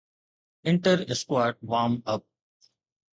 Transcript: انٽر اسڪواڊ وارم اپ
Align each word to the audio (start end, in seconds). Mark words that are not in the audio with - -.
انٽر 0.69 0.97
اسڪواڊ 1.11 1.53
وارم 1.69 1.93
اپ 2.13 2.21